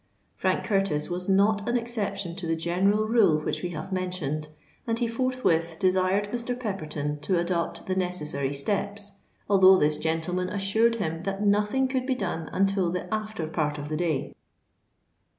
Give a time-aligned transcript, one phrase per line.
[0.35, 4.47] Frank Curtis was not an exception to the general rule which we have mentioned;
[4.87, 6.59] and he forthwith desired Mr.
[6.59, 12.15] Pepperton to adopt the necessary steps, although this gentleman assured him that nothing could be
[12.15, 14.33] done until the after part of the day.